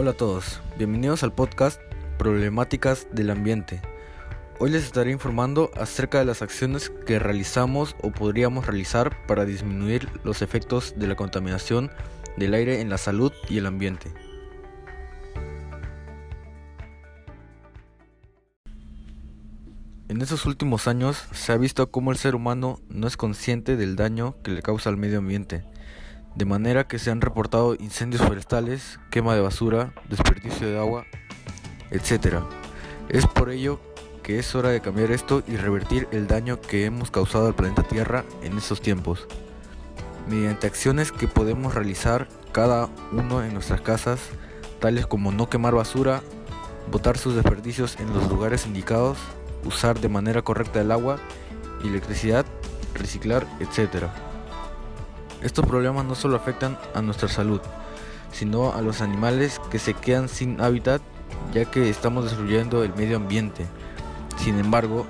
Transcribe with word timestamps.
Hola 0.00 0.12
a 0.12 0.16
todos, 0.16 0.60
bienvenidos 0.76 1.24
al 1.24 1.32
podcast 1.32 1.80
Problemáticas 2.18 3.08
del 3.10 3.30
Ambiente. 3.30 3.82
Hoy 4.60 4.70
les 4.70 4.84
estaré 4.84 5.10
informando 5.10 5.72
acerca 5.74 6.20
de 6.20 6.24
las 6.24 6.40
acciones 6.40 6.92
que 7.04 7.18
realizamos 7.18 7.96
o 8.00 8.12
podríamos 8.12 8.64
realizar 8.64 9.26
para 9.26 9.44
disminuir 9.44 10.08
los 10.22 10.40
efectos 10.40 10.94
de 10.96 11.08
la 11.08 11.16
contaminación 11.16 11.90
del 12.36 12.54
aire 12.54 12.80
en 12.80 12.90
la 12.90 12.96
salud 12.96 13.32
y 13.48 13.58
el 13.58 13.66
ambiente. 13.66 14.12
En 20.08 20.22
estos 20.22 20.46
últimos 20.46 20.86
años 20.86 21.24
se 21.32 21.50
ha 21.50 21.56
visto 21.56 21.90
cómo 21.90 22.12
el 22.12 22.18
ser 22.18 22.36
humano 22.36 22.78
no 22.88 23.08
es 23.08 23.16
consciente 23.16 23.76
del 23.76 23.96
daño 23.96 24.36
que 24.44 24.52
le 24.52 24.62
causa 24.62 24.90
al 24.90 24.96
medio 24.96 25.18
ambiente 25.18 25.64
de 26.38 26.44
manera 26.44 26.86
que 26.86 27.00
se 27.00 27.10
han 27.10 27.20
reportado 27.20 27.74
incendios 27.74 28.22
forestales, 28.22 29.00
quema 29.10 29.34
de 29.34 29.40
basura, 29.40 29.92
desperdicio 30.08 30.68
de 30.68 30.78
agua, 30.78 31.04
etc. 31.90 32.36
Es 33.08 33.26
por 33.26 33.50
ello 33.50 33.80
que 34.22 34.38
es 34.38 34.54
hora 34.54 34.68
de 34.68 34.80
cambiar 34.80 35.10
esto 35.10 35.42
y 35.48 35.56
revertir 35.56 36.06
el 36.12 36.28
daño 36.28 36.60
que 36.60 36.84
hemos 36.84 37.10
causado 37.10 37.48
al 37.48 37.56
planeta 37.56 37.82
Tierra 37.82 38.24
en 38.44 38.56
estos 38.56 38.80
tiempos, 38.80 39.26
mediante 40.28 40.68
acciones 40.68 41.10
que 41.10 41.26
podemos 41.26 41.74
realizar 41.74 42.28
cada 42.52 42.88
uno 43.10 43.42
en 43.42 43.52
nuestras 43.52 43.80
casas, 43.80 44.20
tales 44.78 45.08
como 45.08 45.32
no 45.32 45.50
quemar 45.50 45.74
basura, 45.74 46.22
botar 46.92 47.18
sus 47.18 47.34
desperdicios 47.34 47.98
en 47.98 48.14
los 48.14 48.28
lugares 48.28 48.64
indicados, 48.64 49.18
usar 49.64 49.98
de 49.98 50.08
manera 50.08 50.42
correcta 50.42 50.80
el 50.80 50.92
agua 50.92 51.18
electricidad, 51.84 52.46
reciclar, 52.94 53.44
etc. 53.60 54.06
Estos 55.42 55.66
problemas 55.66 56.04
no 56.04 56.14
solo 56.14 56.36
afectan 56.36 56.78
a 56.94 57.02
nuestra 57.02 57.28
salud, 57.28 57.60
sino 58.32 58.72
a 58.72 58.82
los 58.82 59.00
animales 59.00 59.60
que 59.70 59.78
se 59.78 59.94
quedan 59.94 60.28
sin 60.28 60.60
hábitat 60.60 61.00
ya 61.52 61.64
que 61.64 61.88
estamos 61.88 62.24
destruyendo 62.24 62.82
el 62.82 62.94
medio 62.94 63.16
ambiente. 63.16 63.66
Sin 64.36 64.58
embargo, 64.58 65.06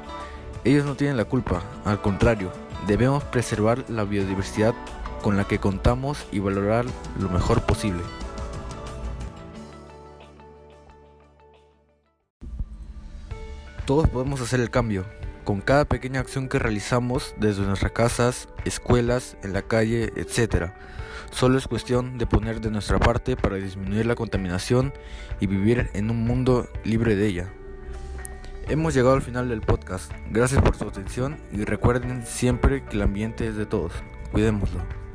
ellos 0.64 0.84
no 0.84 0.94
tienen 0.94 1.16
la 1.16 1.24
culpa, 1.24 1.62
al 1.84 2.00
contrario, 2.00 2.52
debemos 2.86 3.24
preservar 3.24 3.84
la 3.88 4.04
biodiversidad 4.04 4.74
con 5.22 5.36
la 5.36 5.44
que 5.44 5.58
contamos 5.58 6.26
y 6.30 6.38
valorar 6.38 6.84
lo 7.18 7.28
mejor 7.28 7.62
posible. 7.62 8.02
Todos 13.84 14.08
podemos 14.08 14.40
hacer 14.40 14.60
el 14.60 14.70
cambio, 14.70 15.06
con 15.48 15.62
cada 15.62 15.86
pequeña 15.86 16.20
acción 16.20 16.46
que 16.46 16.58
realizamos 16.58 17.34
desde 17.38 17.62
nuestras 17.62 17.92
casas, 17.92 18.48
escuelas, 18.66 19.38
en 19.42 19.54
la 19.54 19.62
calle, 19.62 20.12
etc. 20.16 20.72
Solo 21.30 21.56
es 21.56 21.66
cuestión 21.66 22.18
de 22.18 22.26
poner 22.26 22.60
de 22.60 22.70
nuestra 22.70 22.98
parte 22.98 23.34
para 23.34 23.56
disminuir 23.56 24.04
la 24.04 24.14
contaminación 24.14 24.92
y 25.40 25.46
vivir 25.46 25.88
en 25.94 26.10
un 26.10 26.22
mundo 26.22 26.68
libre 26.84 27.16
de 27.16 27.26
ella. 27.28 27.48
Hemos 28.68 28.92
llegado 28.92 29.14
al 29.14 29.22
final 29.22 29.48
del 29.48 29.62
podcast. 29.62 30.12
Gracias 30.30 30.60
por 30.60 30.76
su 30.76 30.84
atención 30.84 31.38
y 31.50 31.64
recuerden 31.64 32.26
siempre 32.26 32.84
que 32.84 32.96
el 32.96 33.00
ambiente 33.00 33.48
es 33.48 33.56
de 33.56 33.64
todos. 33.64 33.94
Cuidémoslo. 34.32 35.07